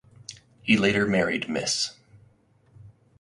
He 0.63 0.77
later 0.77 1.05
married 1.05 1.47
Miss. 1.47 1.91